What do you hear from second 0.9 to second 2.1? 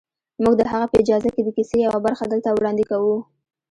اجازه د کیسې یوه